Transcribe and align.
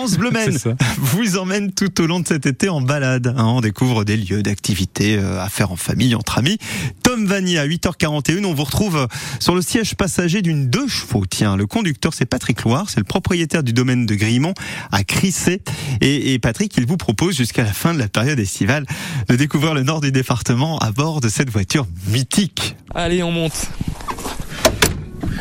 France 0.00 0.16
Bleu 0.16 0.30
Maine 0.30 0.56
vous 0.96 1.36
emmène 1.36 1.72
tout 1.72 2.00
au 2.00 2.06
long 2.06 2.20
de 2.20 2.26
cet 2.26 2.46
été 2.46 2.70
en 2.70 2.80
balade. 2.80 3.34
Hein. 3.36 3.44
on 3.44 3.60
découvre 3.60 4.06
des 4.06 4.16
lieux 4.16 4.42
d'activité 4.42 5.18
euh, 5.18 5.44
à 5.44 5.50
faire 5.50 5.72
en 5.72 5.76
famille, 5.76 6.14
entre 6.14 6.38
amis. 6.38 6.56
Tom 7.02 7.26
Vanier 7.26 7.58
à 7.58 7.66
8h41, 7.66 8.46
on 8.46 8.54
vous 8.54 8.64
retrouve 8.64 9.06
sur 9.40 9.54
le 9.54 9.60
siège 9.60 9.96
passager 9.96 10.40
d'une 10.40 10.70
deux 10.70 10.88
chevaux. 10.88 11.26
Tiens, 11.28 11.54
le 11.54 11.66
conducteur 11.66 12.14
c'est 12.14 12.24
Patrick 12.24 12.62
Loire, 12.62 12.88
c'est 12.88 13.00
le 13.00 13.04
propriétaire 13.04 13.62
du 13.62 13.74
domaine 13.74 14.06
de 14.06 14.14
Grimont 14.14 14.54
à 14.90 15.04
Crissé. 15.04 15.60
Et, 16.00 16.32
et 16.32 16.38
Patrick, 16.38 16.74
il 16.78 16.86
vous 16.86 16.96
propose 16.96 17.36
jusqu'à 17.36 17.62
la 17.62 17.74
fin 17.74 17.92
de 17.92 17.98
la 17.98 18.08
période 18.08 18.38
estivale 18.38 18.86
de 19.28 19.36
découvrir 19.36 19.74
le 19.74 19.82
nord 19.82 20.00
du 20.00 20.12
département 20.12 20.78
à 20.78 20.92
bord 20.92 21.20
de 21.20 21.28
cette 21.28 21.50
voiture 21.50 21.86
mythique. 22.06 22.74
Allez, 22.94 23.22
on 23.22 23.32
monte. 23.32 23.68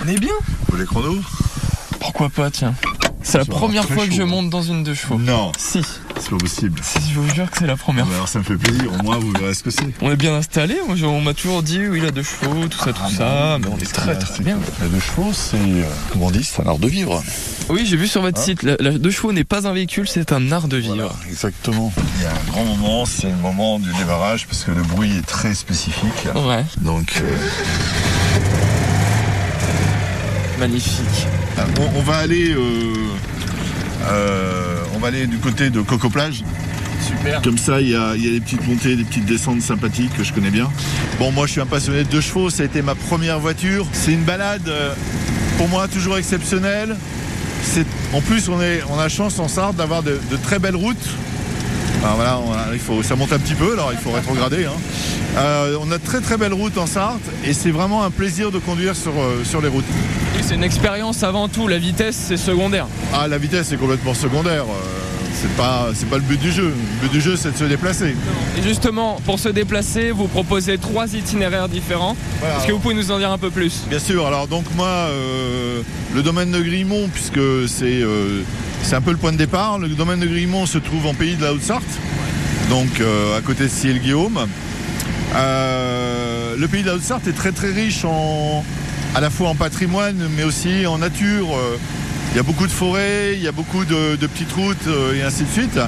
On 0.00 0.06
est 0.06 0.20
bien. 0.20 0.34
Vous 0.68 0.76
les 0.76 0.86
chronos 0.86 1.18
Pourquoi 1.98 2.28
pas, 2.28 2.52
tiens. 2.52 2.76
C'est 3.24 3.38
la 3.38 3.44
première 3.46 3.84
fois 3.88 4.06
que 4.06 4.12
je 4.12 4.22
monte 4.22 4.50
dans 4.50 4.62
une 4.62 4.84
deux 4.84 4.94
chevaux. 4.94 5.18
Non. 5.18 5.50
Si. 5.58 5.82
C'est 6.20 6.30
pas 6.30 6.36
possible. 6.36 6.80
Si, 6.82 7.00
je 7.12 7.18
vous 7.18 7.34
jure 7.34 7.50
que 7.50 7.58
c'est 7.58 7.66
la 7.66 7.76
première 7.76 8.06
fois. 8.06 8.14
Alors 8.14 8.28
ça 8.28 8.38
me 8.38 8.44
fait 8.44 8.56
plaisir, 8.56 8.92
au 8.92 9.02
moins 9.02 9.18
vous 9.18 9.32
verrez 9.32 9.54
ce 9.54 9.62
que 9.62 9.70
c'est. 9.70 9.86
On 10.00 10.10
est 10.10 10.16
bien 10.16 10.34
installé. 10.34 10.76
Moi, 10.86 10.96
on 11.08 11.20
m'a 11.20 11.34
toujours 11.34 11.62
dit 11.62 11.80
oui, 11.86 11.98
il 11.98 12.06
a 12.06 12.10
deux 12.10 12.22
chevaux, 12.22 12.68
tout 12.68 12.78
ça, 12.78 12.92
tout 12.92 13.10
ça. 13.16 13.58
Mais 13.60 13.66
on 13.66 13.78
est 13.78 13.92
très 13.92 14.16
très 14.16 14.44
bien. 14.44 14.58
La 14.80 14.88
deux 14.88 15.00
chevaux, 15.00 15.32
c'est, 15.32 15.56
euh, 15.56 15.82
comment 16.12 16.26
on 16.26 16.30
dit, 16.30 16.44
c'est 16.44 16.62
un 16.62 16.66
art 16.66 16.78
de 16.78 16.86
vivre. 16.86 17.22
Oui, 17.70 17.84
j'ai 17.86 17.96
vu 17.96 18.06
sur 18.06 18.20
votre 18.20 18.38
site. 18.38 18.62
La, 18.62 18.76
la 18.78 18.90
deux 18.92 19.10
chevaux 19.10 19.32
n'est 19.32 19.44
pas 19.44 19.66
un 19.66 19.72
véhicule, 19.72 20.06
c'est 20.06 20.32
un 20.32 20.52
art 20.52 20.68
de 20.68 20.76
vivre. 20.76 20.94
Voilà, 20.94 21.12
exactement. 21.28 21.92
Il 22.18 22.22
y 22.22 22.26
a 22.26 22.30
un 22.30 22.44
grand 22.52 22.64
moment, 22.64 23.06
c'est 23.06 23.30
le 23.30 23.36
moment 23.36 23.78
du 23.78 23.92
démarrage 23.94 24.46
parce 24.46 24.64
que 24.64 24.70
le 24.70 24.82
bruit 24.82 25.16
est 25.16 25.26
très 25.26 25.54
spécifique. 25.54 26.28
Ouais, 26.34 26.64
Donc 26.82 27.20
euh, 27.22 27.36
magnifique. 30.58 31.26
on, 31.80 31.98
on 31.98 32.02
va 32.02 32.16
aller, 32.16 32.50
euh, 32.50 32.92
euh, 34.06 34.76
on 34.94 34.98
va 34.98 35.08
aller 35.08 35.26
du 35.26 35.38
côté 35.38 35.70
de 35.70 35.80
Coco 35.80 36.08
Plage. 36.10 36.42
Super. 37.06 37.42
Comme 37.42 37.58
ça, 37.58 37.80
il 37.80 37.90
y, 37.90 37.94
a, 37.96 38.14
il 38.16 38.24
y 38.24 38.28
a 38.28 38.30
des 38.32 38.40
petites 38.40 38.66
montées, 38.66 38.96
des 38.96 39.04
petites 39.04 39.26
descentes 39.26 39.60
sympathiques 39.60 40.16
que 40.16 40.24
je 40.24 40.32
connais 40.32 40.50
bien. 40.50 40.70
Bon, 41.18 41.32
moi, 41.32 41.46
je 41.46 41.52
suis 41.52 41.60
un 41.60 41.66
passionné 41.66 42.04
de 42.04 42.08
deux 42.08 42.20
chevaux. 42.20 42.48
Ça 42.50 42.62
a 42.62 42.66
été 42.66 42.80
ma 42.82 42.94
première 42.94 43.38
voiture. 43.40 43.86
C'est 43.92 44.12
une 44.12 44.22
balade, 44.24 44.66
euh, 44.68 44.94
pour 45.58 45.68
moi, 45.68 45.86
toujours 45.88 46.16
exceptionnelle. 46.16 46.96
C'est- 47.62 47.86
En 48.12 48.20
plus, 48.20 48.48
on, 48.48 48.60
est, 48.60 48.82
on 48.90 48.98
a 48.98 49.02
la 49.04 49.08
chance 49.08 49.38
en 49.38 49.48
Sarthe 49.48 49.76
d'avoir 49.76 50.02
de, 50.02 50.18
de 50.30 50.36
très 50.36 50.58
belles 50.58 50.76
routes. 50.76 51.08
Alors 52.04 52.16
voilà, 52.16 52.38
on 52.38 52.52
a- 52.52 52.74
il 52.74 52.78
faut, 52.78 53.02
ça 53.02 53.16
monte 53.16 53.32
un 53.32 53.38
petit 53.38 53.54
peu, 53.54 53.72
alors 53.72 53.90
il 53.92 53.98
faut 53.98 54.10
rétrograder. 54.10 54.66
hein. 54.66 54.72
Euh, 55.38 55.78
on 55.80 55.90
a 55.90 55.96
de 55.98 56.04
très 56.04 56.20
très 56.20 56.36
belles 56.36 56.52
routes 56.52 56.76
en 56.76 56.86
Sarthe 56.86 57.22
et 57.44 57.54
c'est 57.54 57.70
vraiment 57.70 58.04
un 58.04 58.10
plaisir 58.10 58.50
de 58.50 58.58
conduire 58.58 58.94
sur, 58.94 59.12
euh, 59.18 59.42
sur 59.44 59.60
les 59.62 59.68
routes. 59.68 59.84
Oui, 60.36 60.42
c'est 60.46 60.54
une 60.54 60.62
expérience 60.64 61.22
avant 61.22 61.48
tout. 61.48 61.66
La 61.66 61.78
vitesse, 61.78 62.16
c'est 62.28 62.36
secondaire. 62.36 62.86
Ah, 63.14 63.26
la 63.26 63.38
vitesse 63.38 63.72
est 63.72 63.76
complètement 63.78 64.12
secondaire. 64.14 64.64
euh, 64.64 65.00
c'est 65.40 65.56
pas, 65.56 65.88
c'est 65.94 66.08
pas 66.08 66.16
le 66.16 66.22
but 66.22 66.38
du 66.40 66.52
jeu. 66.52 66.72
Le 67.02 67.08
but 67.08 67.12
du 67.12 67.20
jeu, 67.20 67.36
c'est 67.36 67.52
de 67.52 67.56
se 67.58 67.64
déplacer. 67.64 68.14
Et 68.58 68.62
justement, 68.62 69.18
pour 69.26 69.38
se 69.38 69.48
déplacer, 69.48 70.10
vous 70.10 70.26
proposez 70.28 70.78
trois 70.78 71.12
itinéraires 71.12 71.68
différents. 71.68 72.16
Voilà. 72.40 72.56
Est-ce 72.58 72.66
que 72.66 72.72
vous 72.72 72.78
pouvez 72.78 72.94
nous 72.94 73.10
en 73.10 73.18
dire 73.18 73.30
un 73.32 73.38
peu 73.38 73.50
plus? 73.50 73.82
Bien 73.88 73.98
sûr, 73.98 74.26
alors 74.26 74.46
donc 74.46 74.64
moi, 74.76 74.86
euh, 74.88 75.80
le 76.14 76.22
domaine 76.22 76.50
de 76.50 76.60
Grimont, 76.60 77.08
puisque 77.12 77.40
c'est 77.66 78.00
c'est 78.84 78.96
un 78.96 79.00
peu 79.00 79.12
le 79.12 79.16
point 79.16 79.32
de 79.32 79.38
départ, 79.38 79.78
le 79.78 79.88
domaine 79.88 80.20
de 80.20 80.26
Grimont 80.26 80.66
se 80.66 80.76
trouve 80.76 81.06
en 81.06 81.14
pays 81.14 81.36
de 81.36 81.42
la 81.42 81.54
Haute-Sarthe, 81.54 81.82
donc 82.68 83.00
euh, 83.00 83.38
à 83.38 83.40
côté 83.40 83.64
de 83.64 83.68
Ciel-Guillaume. 83.68 84.46
Euh, 85.34 86.54
le 86.58 86.68
pays 86.68 86.82
de 86.82 86.88
la 86.88 86.94
Haute-Sarthe 86.94 87.26
est 87.26 87.32
très 87.32 87.52
très 87.52 87.72
riche 87.72 88.04
à 89.14 89.20
la 89.20 89.30
fois 89.30 89.48
en 89.48 89.54
patrimoine, 89.54 90.28
mais 90.36 90.44
aussi 90.44 90.86
en 90.86 90.98
nature. 90.98 91.48
Euh, 91.56 91.78
Il 92.32 92.36
y 92.36 92.40
a 92.40 92.42
beaucoup 92.42 92.66
de 92.66 92.72
forêts, 92.72 93.34
il 93.36 93.42
y 93.42 93.48
a 93.48 93.52
beaucoup 93.52 93.84
de, 93.84 94.16
petites 94.26 94.52
routes 94.52 94.88
et 95.14 95.22
ainsi 95.22 95.44
de 95.44 95.50
suite. 95.50 95.78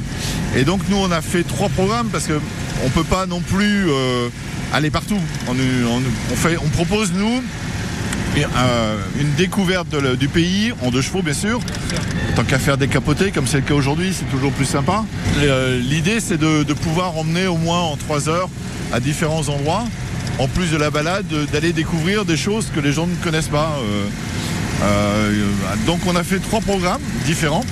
Et 0.56 0.64
donc 0.64 0.80
nous, 0.88 0.96
on 0.96 1.10
a 1.10 1.20
fait 1.20 1.42
trois 1.42 1.68
programmes 1.68 2.08
parce 2.08 2.26
que 2.26 2.40
on 2.84 2.88
peut 2.88 3.04
pas 3.04 3.26
non 3.26 3.40
plus 3.40 3.88
aller 4.72 4.90
partout. 4.90 5.20
On, 5.48 6.68
propose 6.70 7.12
nous 7.12 7.42
une 9.20 9.32
découverte 9.36 9.94
du 10.18 10.28
pays, 10.28 10.72
en 10.84 10.90
deux 10.90 11.00
chevaux 11.02 11.22
bien 11.22 11.34
sûr. 11.34 11.60
Tant 12.34 12.44
qu'à 12.44 12.58
faire 12.58 12.76
décapoter, 12.76 13.30
comme 13.30 13.46
c'est 13.46 13.58
le 13.58 13.62
cas 13.62 13.74
aujourd'hui, 13.74 14.12
c'est 14.12 14.28
toujours 14.30 14.52
plus 14.52 14.66
sympa. 14.66 15.04
L'idée, 15.80 16.20
c'est 16.20 16.36
de, 16.38 16.72
pouvoir 16.74 17.16
emmener 17.16 17.46
au 17.46 17.56
moins 17.56 17.80
en 17.80 17.96
trois 17.96 18.28
heures 18.28 18.48
à 18.92 19.00
différents 19.00 19.48
endroits, 19.48 19.84
en 20.38 20.48
plus 20.48 20.70
de 20.70 20.76
la 20.76 20.90
balade, 20.90 21.26
de- 21.28 21.46
d'aller 21.46 21.72
découvrir 21.72 22.24
des 22.24 22.36
choses 22.36 22.70
que 22.74 22.80
les 22.80 22.92
gens 22.92 23.06
ne 23.06 23.14
connaissent 23.16 23.48
pas. 23.48 23.78
Euh, 23.82 24.06
euh, 24.84 25.46
donc 25.86 26.00
on 26.06 26.14
a 26.14 26.22
fait 26.22 26.38
trois 26.38 26.60
programmes 26.60 27.00
différents. 27.24 27.64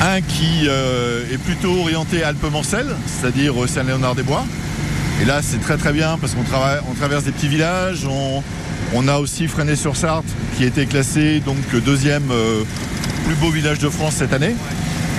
Un 0.00 0.20
qui 0.20 0.66
euh, 0.68 1.24
est 1.32 1.38
plutôt 1.38 1.80
orienté 1.80 2.22
Alpes-Mancel, 2.22 2.86
c'est-à-dire 3.06 3.60
euh, 3.64 3.66
Saint-Léonard-des-Bois. 3.66 4.44
Et 5.20 5.24
là, 5.24 5.40
c'est 5.42 5.58
très 5.60 5.76
très 5.76 5.92
bien 5.92 6.18
parce 6.20 6.34
qu'on 6.34 6.44
on 6.90 6.94
traverse 6.94 7.24
des 7.24 7.32
petits 7.32 7.48
villages. 7.48 8.06
On, 8.08 8.42
on 8.94 9.08
a 9.08 9.18
aussi 9.18 9.48
Fresnay-sur-Sarthe 9.48 10.26
qui 10.56 10.64
a 10.64 10.66
été 10.66 10.86
classé 10.86 11.40
donc 11.40 11.56
deuxième 11.84 12.30
euh, 12.30 12.62
plus 13.24 13.34
beau 13.36 13.50
village 13.50 13.78
de 13.78 13.88
France 13.88 14.14
cette 14.14 14.32
année. 14.32 14.54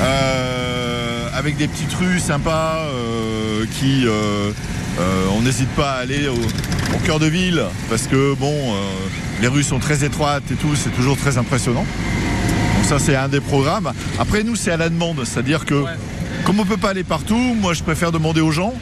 Euh, 0.02 1.28
avec 1.34 1.58
des 1.58 1.68
petites 1.68 1.94
rues 1.94 2.20
sympas 2.20 2.88
euh, 2.94 3.66
qui 3.80 4.06
on 5.38 5.42
n'hésite 5.42 5.70
pas 5.70 5.92
à 5.92 6.00
aller 6.00 6.28
au, 6.28 6.34
au 6.34 7.00
cœur 7.06 7.20
de 7.20 7.28
ville 7.28 7.64
parce 7.90 8.08
que 8.08 8.34
bon 8.36 8.74
les 9.42 9.48
rues 9.48 9.64
sont 9.64 9.80
très 9.80 10.04
étroites 10.04 10.44
et 10.52 10.56
tout, 10.56 10.76
c'est 10.76 10.90
toujours 10.90 11.18
très 11.18 11.38
impressionnant. 11.38 11.86
Donc 12.76 12.86
ça 12.86 13.00
c'est 13.00 13.16
un 13.16 13.30
des 13.30 13.40
programmes. 13.40 13.92
Après 14.20 14.44
nous 14.44 14.56
c'est 14.56 14.72
à 14.72 14.78
la 14.78 14.90
demande, 14.90 15.24
c'est-à-dire 15.24 15.66
que 15.66 15.86
comme 16.44 16.60
on 16.60 16.66
peut 16.66 16.78
pas 16.78 16.90
aller 16.90 17.04
partout, 17.04 17.38
moi 17.38 17.74
je 17.74 17.84
préfère 17.84 18.12
demander 18.12 18.42
aux 18.42 18.52
gens 18.52 18.74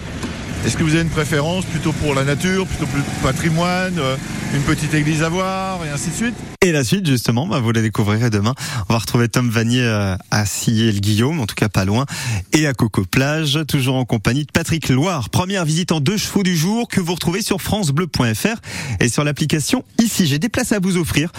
est-ce 0.65 0.77
que 0.77 0.83
vous 0.83 0.93
avez 0.93 1.03
une 1.03 1.09
préférence 1.09 1.65
plutôt 1.65 1.93
pour 1.93 2.13
la 2.13 2.23
nature, 2.23 2.65
plutôt 2.67 2.85
pour 2.87 2.97
le 2.97 3.03
patrimoine, 3.23 3.97
euh, 3.99 4.15
une 4.53 4.61
petite 4.61 4.93
église 4.93 5.23
à 5.23 5.29
voir 5.29 5.85
et 5.85 5.89
ainsi 5.89 6.09
de 6.09 6.15
suite? 6.15 6.35
Et 6.61 6.71
la 6.71 6.83
suite, 6.83 7.05
justement, 7.05 7.47
bah, 7.47 7.59
vous 7.59 7.71
la 7.71 7.81
découvrirez 7.81 8.29
demain. 8.29 8.53
On 8.89 8.93
va 8.93 8.99
retrouver 8.99 9.29
Tom 9.29 9.49
Vanier 9.49 9.83
euh, 9.83 10.15
à 10.31 10.45
Sillé-le-Guillaume, 10.45 11.39
en 11.39 11.45
tout 11.45 11.55
cas 11.55 11.69
pas 11.69 11.85
loin, 11.85 12.05
et 12.51 12.67
à 12.67 12.73
Coco 12.73 13.05
Plage, 13.05 13.59
toujours 13.67 13.95
en 13.95 14.05
compagnie 14.05 14.43
de 14.43 14.51
Patrick 14.51 14.89
Loire. 14.89 15.29
Première 15.29 15.65
visite 15.65 15.91
en 15.91 15.99
deux 15.99 16.17
chevaux 16.17 16.43
du 16.43 16.57
jour 16.57 16.87
que 16.87 16.99
vous 16.99 17.13
retrouvez 17.13 17.41
sur 17.41 17.61
francebleu.fr 17.61 18.59
et 18.99 19.09
sur 19.09 19.23
l'application 19.23 19.83
Ici. 19.99 20.27
J'ai 20.27 20.39
des 20.39 20.49
places 20.49 20.71
à 20.71 20.79
vous 20.79 20.97
offrir. 20.97 21.31